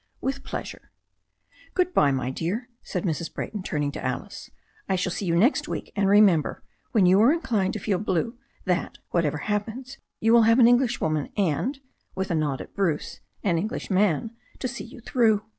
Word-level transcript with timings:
"With 0.19 0.43
pleasure." 0.43 0.89
"Good 1.75 1.93
bye, 1.93 2.09
my 2.11 2.31
dear," 2.31 2.69
said 2.81 3.03
Mrs. 3.03 3.31
Brayton, 3.31 3.61
turning 3.61 3.91
to 3.91 4.03
Alice. 4.03 4.49
"I 4.89 4.95
shall 4.95 5.11
see 5.11 5.25
you 5.27 5.35
next 5.35 5.67
week, 5.67 5.91
and 5.95 6.09
remember 6.09 6.63
when 6.91 7.05
you 7.05 7.21
are 7.21 7.31
inclined 7.31 7.73
to 7.73 7.79
feel 7.79 7.99
blue 7.99 8.35
that, 8.65 8.97
whatever 9.11 9.37
happens, 9.37 9.99
you 10.19 10.33
will 10.33 10.41
have 10.49 10.57
an 10.57 10.67
Englishwoman, 10.67 11.29
and"— 11.37 11.81
^with 12.17 12.31
a 12.31 12.33
nod 12.35 12.61
at 12.61 12.73
Bruce— 12.73 13.19
"an 13.43 13.59
En 13.59 13.67
glishman 13.69 14.31
to 14.57 14.67
see 14.67 14.85
you 14.85 15.01
through." 15.01 15.45